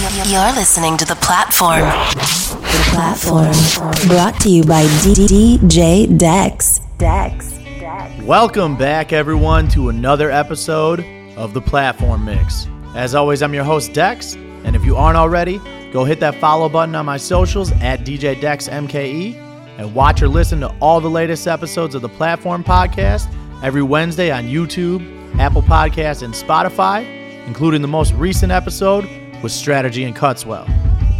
You're 0.00 0.54
listening 0.54 0.96
to 0.96 1.04
The 1.04 1.16
Platform. 1.16 1.80
The 1.80 2.84
Platform. 2.90 3.52
Brought 4.08 4.40
to 4.40 4.48
you 4.48 4.64
by 4.64 4.84
DJ 4.84 6.16
Dex. 6.16 6.80
Dex. 6.96 7.58
Welcome 8.22 8.78
back, 8.78 9.12
everyone, 9.12 9.68
to 9.68 9.90
another 9.90 10.30
episode 10.30 11.04
of 11.36 11.52
The 11.52 11.60
Platform 11.60 12.24
Mix. 12.24 12.66
As 12.94 13.14
always, 13.14 13.42
I'm 13.42 13.52
your 13.52 13.64
host, 13.64 13.92
Dex, 13.92 14.36
and 14.64 14.74
if 14.74 14.86
you 14.86 14.96
aren't 14.96 15.18
already, 15.18 15.60
go 15.92 16.04
hit 16.04 16.18
that 16.20 16.34
follow 16.36 16.70
button 16.70 16.94
on 16.94 17.04
my 17.04 17.18
socials 17.18 17.70
at 17.72 18.00
DJ 18.00 18.40
Dex 18.40 18.70
MKE 18.70 19.34
and 19.76 19.94
watch 19.94 20.22
or 20.22 20.28
listen 20.28 20.60
to 20.60 20.74
all 20.80 21.02
the 21.02 21.10
latest 21.10 21.46
episodes 21.46 21.94
of 21.94 22.00
the 22.00 22.08
Platform 22.08 22.64
Podcast 22.64 23.30
every 23.62 23.82
Wednesday 23.82 24.30
on 24.30 24.44
YouTube, 24.44 25.04
Apple 25.38 25.60
Podcasts, 25.60 26.22
and 26.22 26.32
Spotify, 26.32 27.04
including 27.46 27.82
the 27.82 27.88
most 27.88 28.14
recent 28.14 28.50
episode 28.50 29.06
with 29.42 29.52
Strategy 29.52 30.04
and 30.04 30.16
Cutswell. 30.16 30.68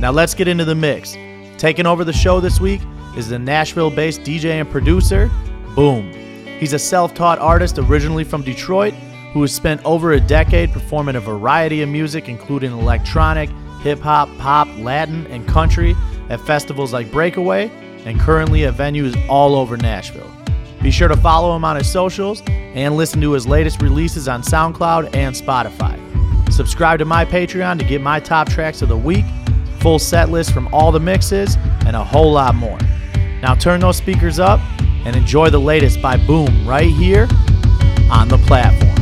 Now 0.01 0.11
let's 0.11 0.35
get 0.35 0.49
into 0.49 0.65
the 0.65 0.75
mix. 0.75 1.17
Taking 1.59 1.87
over 1.87 2.05
the 2.05 2.13
show 2.13 2.41
this 2.41 2.61
week 2.61 2.81
is 3.17 3.29
the 3.29 3.39
Nashville 3.39 3.91
based 3.91 4.23
DJ 4.23 4.61
and 4.61 4.71
producer, 4.71 5.31
Boom. 5.75 6.13
He's 6.59 6.73
a 6.73 6.79
self 6.79 7.15
taught 7.15 7.39
artist 7.39 7.79
originally 7.79 8.25
from 8.25 8.43
Detroit 8.43 8.93
who 9.33 9.41
has 9.43 9.55
spent 9.55 9.81
over 9.85 10.13
a 10.13 10.21
decade 10.21 10.73
performing 10.73 11.15
a 11.15 11.21
variety 11.21 11.83
of 11.83 11.89
music, 11.89 12.29
including 12.29 12.73
electronic, 12.73 13.49
hip 13.83 14.01
hop, 14.01 14.29
pop, 14.39 14.69
Latin, 14.79 15.27
and 15.29 15.47
country 15.47 15.95
at 16.29 16.41
festivals 16.41 16.93
like 16.93 17.13
Breakaway 17.13 17.71
and 18.05 18.19
currently 18.19 18.65
at 18.65 18.75
venues 18.75 19.17
all 19.29 19.55
over 19.55 19.77
Nashville. 19.77 20.31
Be 20.83 20.91
sure 20.91 21.09
to 21.09 21.17
follow 21.17 21.55
him 21.55 21.65
on 21.65 21.77
his 21.77 21.91
socials 21.91 22.43
and 22.47 22.97
listen 22.97 23.21
to 23.21 23.33
his 23.33 23.47
latest 23.47 23.81
releases 23.81 24.27
on 24.27 24.43
SoundCloud 24.43 25.15
and 25.15 25.35
Spotify. 25.35 26.10
Subscribe 26.51 26.99
to 26.99 27.05
my 27.05 27.25
Patreon 27.25 27.79
to 27.79 27.85
get 27.85 28.01
my 28.01 28.21
top 28.21 28.49
tracks 28.49 28.83
of 28.83 28.89
the 28.89 28.97
week, 28.97 29.25
full 29.81 29.99
set 29.99 30.31
list 30.31 30.53
from 30.53 30.69
all 30.75 30.93
the 30.93 31.01
mixes, 31.01 31.57
and 31.87 31.97
a 31.97 32.05
whole 32.05 32.33
lot 32.33 32.55
more. 32.55 32.79
Now 33.41 33.55
turn 33.55 33.81
those 33.81 33.97
speakers 33.97 34.39
up 34.39 34.61
and 35.07 35.17
enjoy 35.17 35.51
the 35.51 35.61
latest 35.61 36.03
by 36.03 36.17
Boom 36.17 36.69
right 36.69 36.91
here 36.91 37.27
on 38.11 38.29
the 38.29 38.39
platform. 38.47 39.00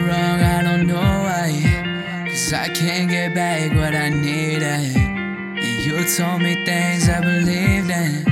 Wrong, 0.00 0.40
I 0.40 0.62
don't 0.62 0.86
know 0.86 0.96
why. 0.96 2.26
Cause 2.28 2.52
I 2.52 2.68
can't 2.68 3.10
get 3.10 3.34
back 3.34 3.72
what 3.72 3.94
I 3.94 4.08
needed. 4.08 4.62
And 4.62 5.84
you 5.84 6.04
told 6.16 6.42
me 6.42 6.54
things 6.64 7.08
I 7.08 7.20
believed 7.20 7.90
in. 7.90 8.24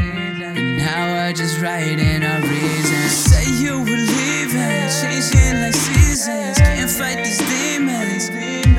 But 0.55 0.63
now 0.63 1.27
I 1.27 1.33
just 1.33 1.61
write 1.61 1.99
in 1.99 2.23
a 2.23 2.41
reason. 2.41 3.09
Say 3.09 3.63
you 3.63 3.79
were 3.79 4.03
leaving, 4.13 4.89
changing 5.01 5.61
like 5.63 5.75
seasons. 5.75 6.59
Can't 6.59 6.91
fight 6.91 7.25
these 7.25 7.39
demons. 7.39 8.29
And 8.31 8.71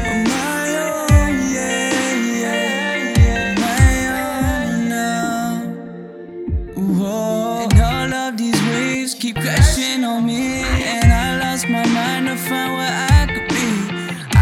all 7.79 8.13
of 8.13 8.37
these 8.37 8.59
waves 8.69 9.13
keep 9.13 9.35
crashing 9.35 10.03
on 10.03 10.25
me. 10.25 10.63
And 10.63 11.11
I 11.11 11.37
lost 11.37 11.67
my 11.67 11.85
mind 11.87 12.29
find 12.51 12.73
where 12.77 12.95
I 13.19 13.25
could 13.33 13.47
be. 13.55 13.67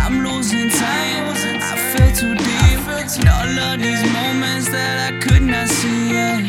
I'm 0.02 0.16
losing 0.26 0.70
time, 0.70 1.26
I 1.72 1.76
feel 1.92 2.12
too 2.20 2.34
deep. 2.36 2.80
And 3.20 3.30
all 3.38 3.56
of 3.68 3.80
these 3.80 4.04
moments 4.14 4.70
that 4.70 4.96
I 5.14 5.20
could 5.20 5.44
not 5.44 5.68
see. 5.68 6.14
yeah. 6.14 6.49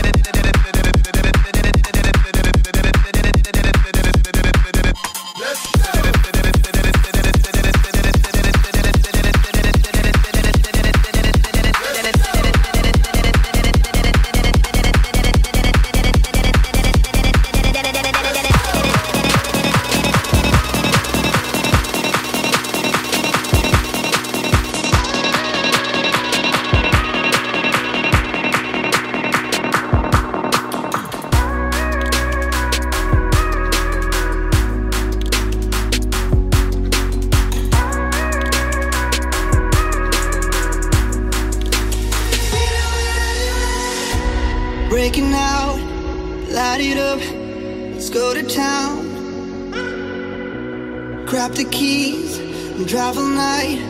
Grab 51.41 51.55
the 51.55 51.65
keys 51.71 52.37
and 52.37 52.87
drive 52.87 53.17
all 53.17 53.25
night. 53.25 53.81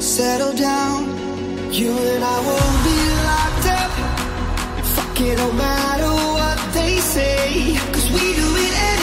Settle 0.00 0.52
down. 0.54 1.04
You 1.72 1.92
and 1.96 2.24
I 2.24 2.38
won't 2.48 2.78
be 2.88 2.98
locked 3.30 3.66
up. 3.80 3.92
Fuck 4.96 5.20
it, 5.20 5.38
no 5.38 5.52
matter 5.52 6.10
what 6.34 6.58
they 6.74 6.96
say. 6.98 7.76
Cause 7.92 8.10
we 8.10 8.34
do 8.34 8.48
it 8.56 8.95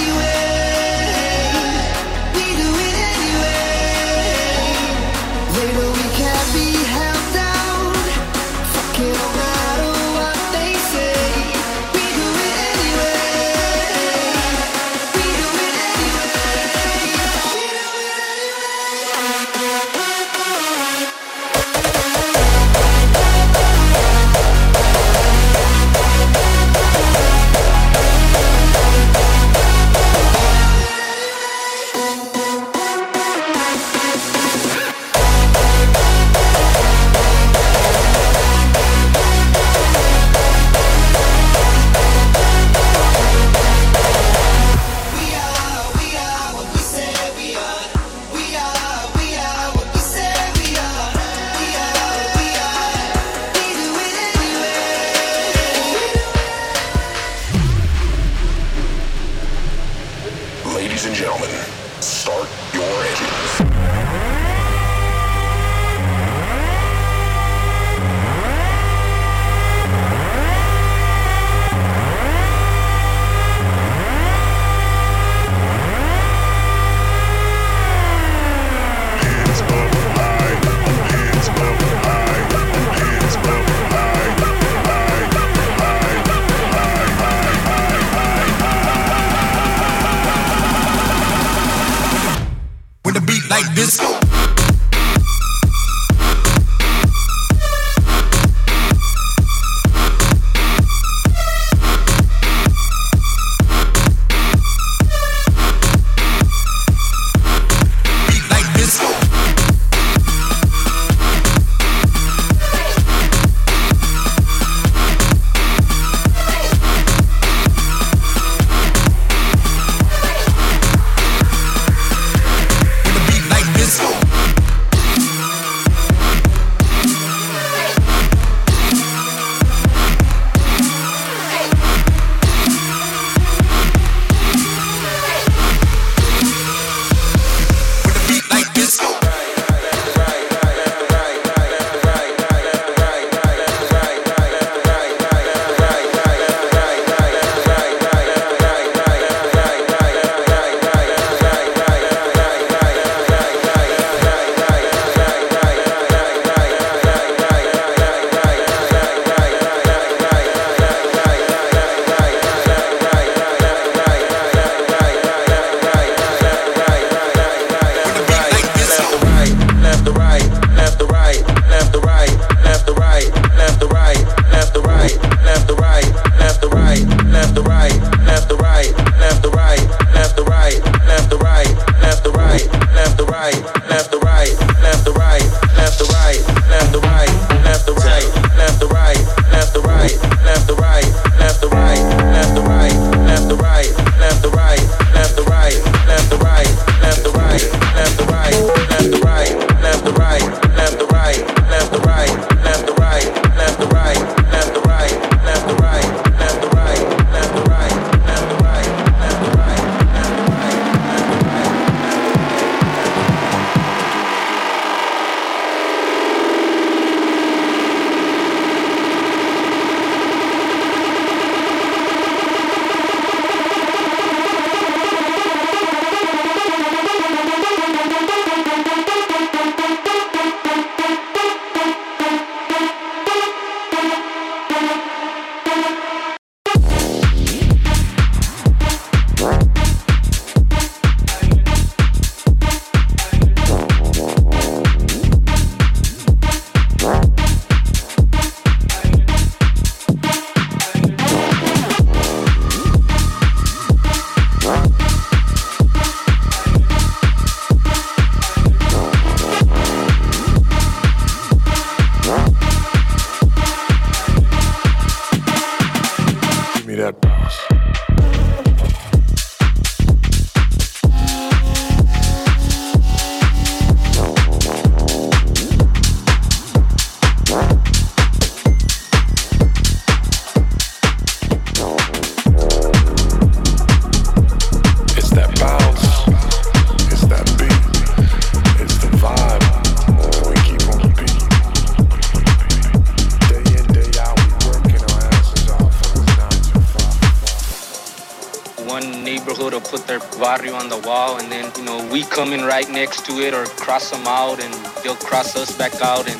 coming 302.34 302.62
right 302.62 302.90
next 302.90 303.26
to 303.28 303.34
it 303.42 303.54
or 303.54 303.64
cross 303.78 304.10
them 304.10 304.26
out 304.26 304.60
and 304.60 304.74
they'll 305.04 305.16
cross 305.16 305.56
us 305.56 305.78
back 305.78 305.94
out 306.02 306.28
and 306.28 306.40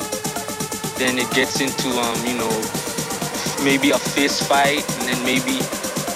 then 0.98 1.16
it 1.18 1.30
gets 1.30 1.60
into 1.60 1.88
um, 1.88 2.18
you 2.26 2.34
know 2.36 2.50
maybe 3.62 3.92
a 3.92 3.98
fist 3.98 4.48
fight 4.48 4.82
and 4.98 5.08
then 5.08 5.24
maybe 5.24 5.62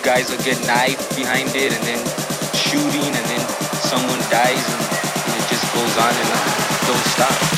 guys 0.02 0.30
will 0.30 0.42
get 0.42 0.58
knife 0.66 0.98
behind 1.16 1.48
it 1.54 1.70
and 1.72 1.84
then 1.86 2.00
shooting 2.58 3.06
and 3.06 3.26
then 3.30 3.40
someone 3.78 4.18
dies 4.30 4.66
and, 4.66 4.82
and 5.30 5.34
it 5.38 5.46
just 5.48 5.62
goes 5.72 5.94
on 5.96 6.10
and 6.10 6.30
on. 6.34 6.86
Don't 6.86 7.06
stop. 7.14 7.57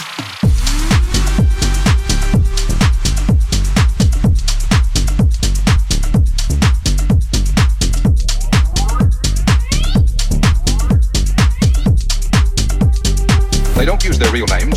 real 14.30 14.46
name. 14.46 14.69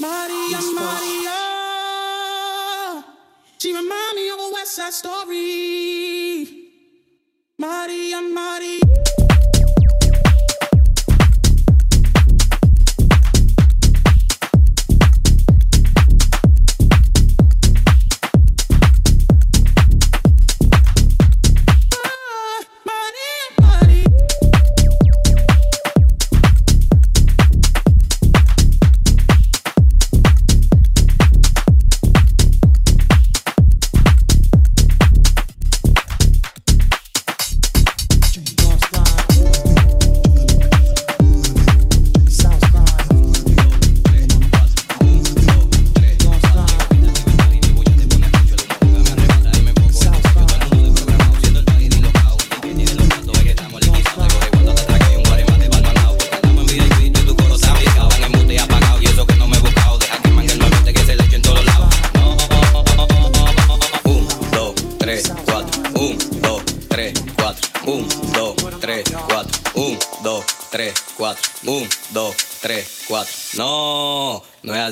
Maria, 0.00 0.60
Maria. 0.74 1.38
She 3.58 3.72
remind 3.72 4.16
me 4.16 4.30
of 4.30 4.38
a 4.40 4.50
West 4.52 4.74
Side 4.76 4.92
Story. 4.92 6.46
Maria, 7.58 8.20
Maria. 8.20 8.87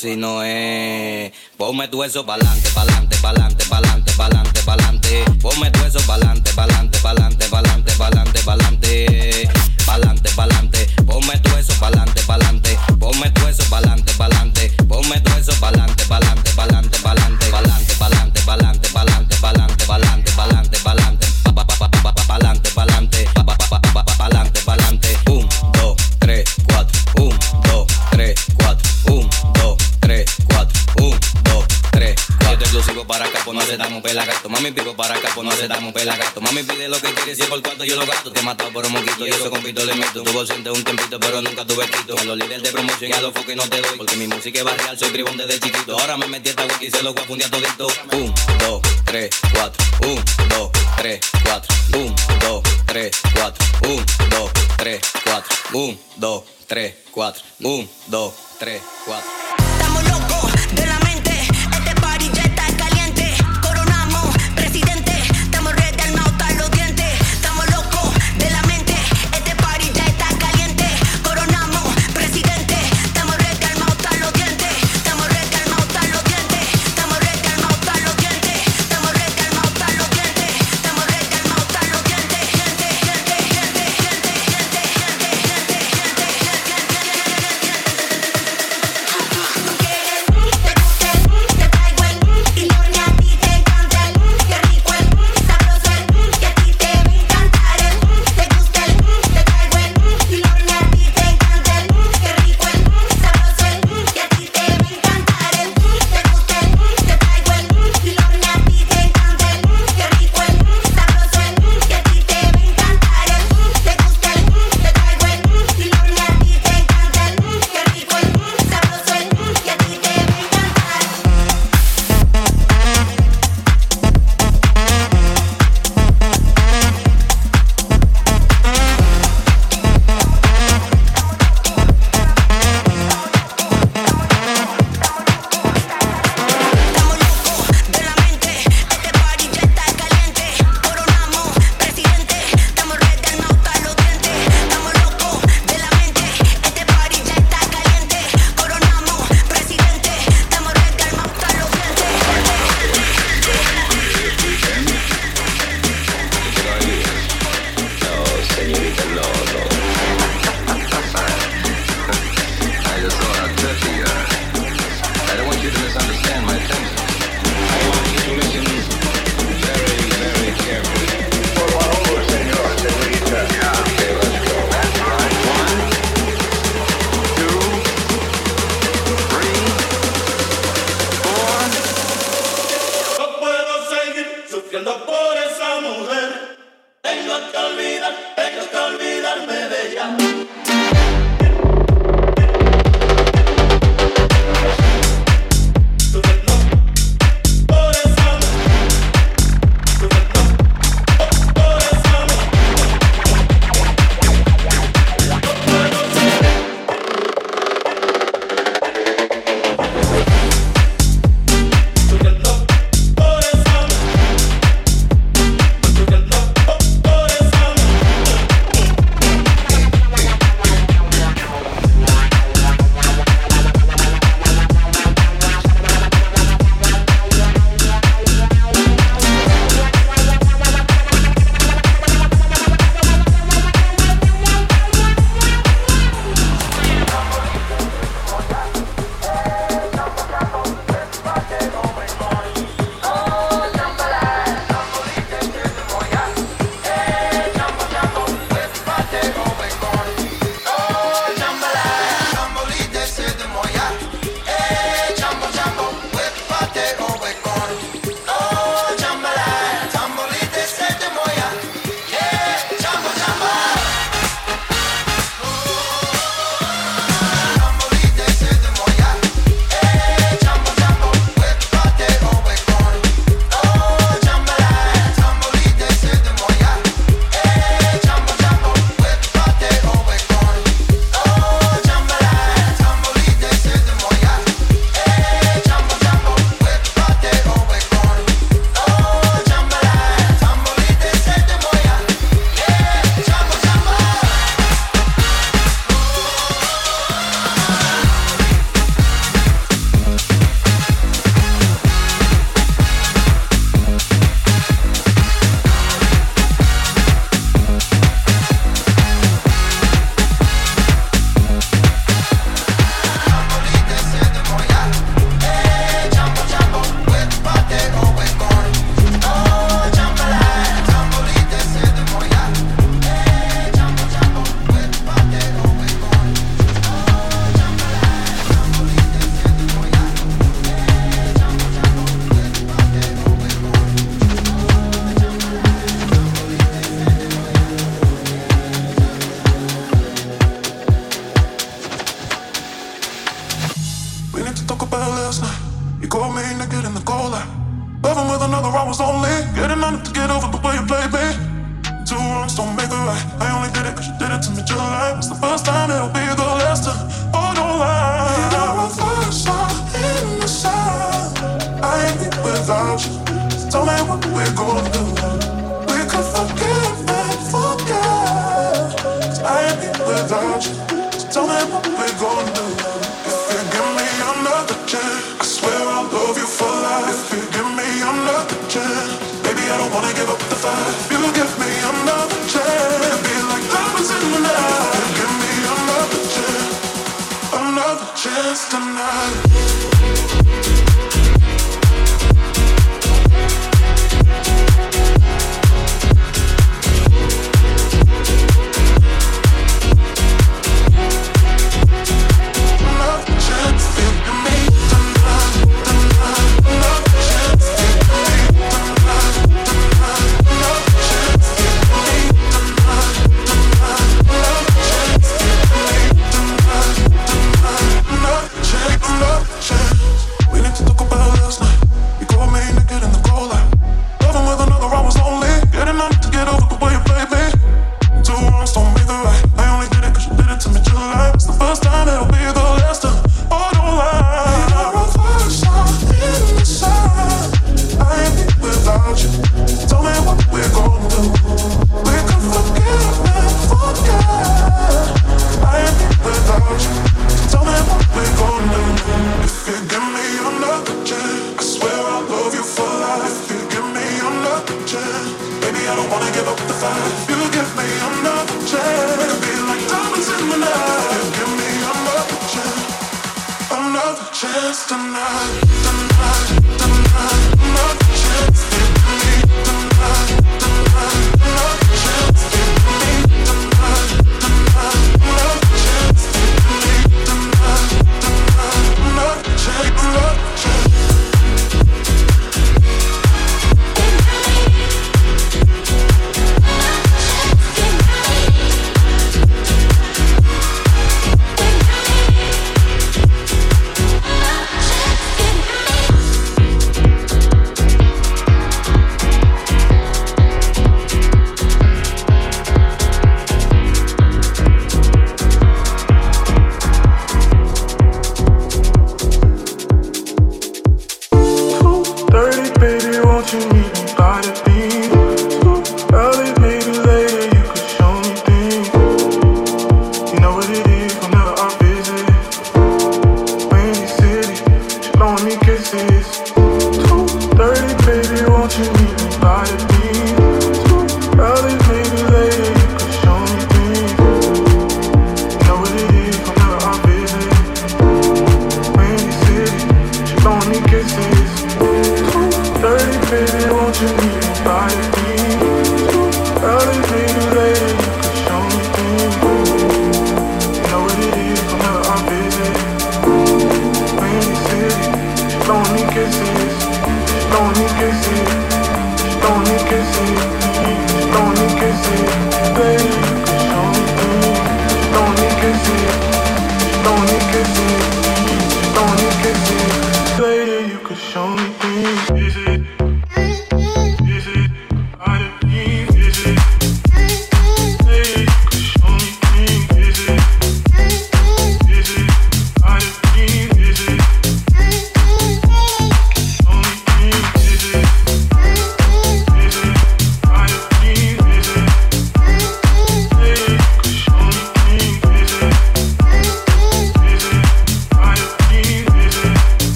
si 0.00 0.16
no 0.16 0.42
es. 0.42 1.32
Ponme 1.56 1.88
tu 1.88 2.02
eso 2.02 2.24
para 2.24 2.42
adelante. 2.42 2.69
Mami 34.70 34.82
pico 34.82 34.94
para 34.94 35.16
acá, 35.16 35.28
pues 35.34 35.44
no 35.44 35.52
se 35.52 35.66
damos 35.66 35.92
pela. 35.92 36.16
Mami 36.40 36.62
pide 36.62 36.88
lo 36.88 37.00
que 37.00 37.12
quiere, 37.12 37.34
si 37.34 37.42
es 37.42 37.48
por 37.48 37.60
cuarto 37.60 37.84
yo 37.84 37.96
lo 37.96 38.06
gasto. 38.06 38.30
Te 38.30 38.38
he 38.38 38.42
matado 38.44 38.70
por 38.72 38.86
un 38.86 38.92
moquito 38.92 39.26
y 39.26 39.30
eso 39.30 39.50
compito 39.50 39.84
le 39.84 39.94
meto. 39.94 40.22
Tuvo 40.22 40.46
siente 40.46 40.70
un 40.70 40.84
tempito, 40.84 41.18
pero 41.18 41.42
nunca 41.42 41.64
tuve 41.64 41.86
quito. 41.86 42.16
A 42.16 42.24
los 42.24 42.38
líderes 42.38 42.62
de 42.62 42.70
promoción 42.70 43.10
y 43.10 43.14
a 43.14 43.20
los 43.20 43.32
focos 43.32 43.56
no 43.56 43.68
te 43.68 43.80
doy. 43.80 43.96
Porque 43.96 44.16
mi 44.16 44.28
música 44.28 44.60
es 44.60 44.64
barrial, 44.64 44.96
soy 44.96 45.10
tribón 45.10 45.36
desde 45.36 45.58
chiquito. 45.58 45.98
Ahora 45.98 46.16
me 46.16 46.28
metí 46.28 46.50
esta 46.50 46.64
wiki 46.66 46.86
y 46.86 46.90
se 46.90 47.02
lo 47.02 47.10
a 47.10 47.22
fundir 47.22 47.46
a 47.46 47.50
todito. 47.50 47.88
Un, 48.12 48.34
dos, 48.60 48.82
tres, 49.04 49.30
cuatro. 49.52 49.84
Un, 50.06 50.24
dos, 50.50 50.70
tres, 50.96 51.20
cuatro. 51.42 51.76
Un, 51.98 52.14
dos, 52.38 52.62
tres, 52.86 53.20
cuatro. 53.34 53.66
Un, 53.88 54.06
dos, 54.30 54.52
tres, 54.76 55.00
cuatro. 55.24 55.56
Un, 55.72 55.98
dos, 56.18 56.44
tres, 56.68 56.94
cuatro. 57.10 57.42
Un, 57.62 57.90
dos, 58.06 58.34
tres, 58.58 58.82
cuatro. 59.04 59.30
Estamos 59.80 60.04
locos 60.04 60.49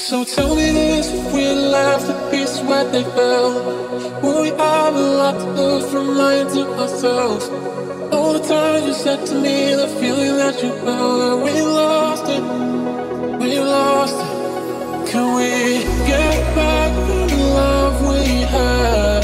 So 0.00 0.24
tell 0.24 0.56
me 0.56 0.72
this, 0.72 1.12
if 1.12 1.32
we 1.32 1.44
left 1.52 2.06
the 2.06 2.14
pieces 2.30 2.62
where 2.62 2.90
they 2.90 3.04
fell, 3.04 3.52
will 4.22 4.42
we 4.42 4.48
have 4.48 4.94
a 4.96 4.98
lot 4.98 5.38
to 5.38 5.46
lose 5.52 5.90
from 5.92 6.16
lying 6.16 6.48
to 6.48 6.66
ourselves? 6.80 7.48
All 8.10 8.32
the 8.32 8.40
times 8.40 8.86
you 8.86 8.94
said 8.94 9.26
to 9.26 9.34
me, 9.34 9.74
the 9.74 9.86
feeling 10.00 10.36
that 10.38 10.60
you 10.62 10.72
felt, 10.84 11.44
we 11.44 11.52
lost 11.60 12.24
it, 12.28 12.42
we 13.40 13.60
lost 13.60 14.16
it. 14.16 15.10
Can 15.12 15.36
we 15.36 15.84
get 16.08 16.54
back 16.56 16.90
the 17.06 17.36
love 17.36 18.00
we 18.08 18.24
had? 18.56 19.22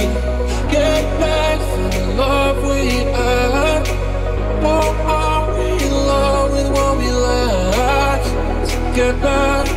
Get 0.70 1.04
back 1.18 1.58
the 1.90 2.06
love 2.14 2.62
we 2.62 2.86
had. 3.16 3.88
Or 4.62 4.94
are 5.08 5.58
we 5.58 5.84
in 5.84 5.90
love 5.90 6.52
with 6.52 6.68
what 6.70 6.98
we 6.98 7.10
lack? 7.10 8.22
Get 8.94 9.20
back 9.22 9.75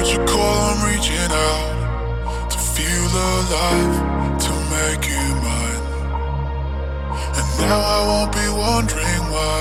Heard 0.00 0.08
you 0.08 0.24
call, 0.24 0.56
I'm 0.72 0.80
reaching 0.88 1.30
out 1.30 2.48
to 2.48 2.56
feel 2.56 3.04
alive, 3.04 3.96
to 4.40 4.52
make 4.72 5.04
you 5.12 5.26
mine. 5.44 5.84
And 7.36 7.48
now 7.60 7.80
I 7.96 8.00
won't 8.08 8.32
be 8.32 8.48
wondering 8.48 9.22
why 9.28 9.60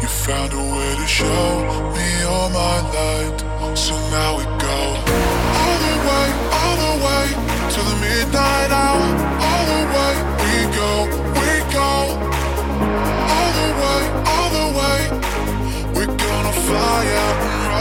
you 0.00 0.06
found 0.06 0.52
a 0.52 0.62
way 0.62 0.90
to 0.94 1.06
show 1.08 1.90
me 1.90 2.08
all 2.22 2.50
my 2.50 2.76
light. 2.94 3.38
So 3.74 3.94
now 4.14 4.38
we 4.38 4.44
go 4.62 4.78
all 5.58 5.78
the 5.86 5.96
way, 6.06 6.26
all 6.60 6.76
the 6.86 6.94
way 7.06 7.26
to 7.74 7.80
the 7.90 7.96
midnight 7.98 8.70
hour. 8.70 9.06
All 9.42 9.64
the 9.74 9.82
way 9.94 10.14
we 10.38 10.54
go, 10.78 10.92
we 11.34 11.50
go. 11.74 11.90
All 13.34 13.50
the 13.58 13.70
way, 13.82 14.02
all 14.34 14.50
the 14.54 14.68
way. 14.78 15.00
We're 15.96 16.16
gonna 16.16 16.52
fly 16.62 17.02
out 17.26 17.63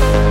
Thank 0.00 0.30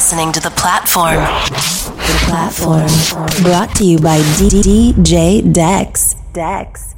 Listening 0.00 0.32
to 0.32 0.40
The 0.40 0.48
Platform. 0.52 1.16
The 1.16 2.16
platform. 2.24 2.88
Brought 3.42 3.76
to 3.76 3.84
you 3.84 3.98
by 3.98 4.16
DJ 4.38 4.94
Dex. 5.02 5.52
Dex. 5.52 6.14
Dex. 6.32 6.89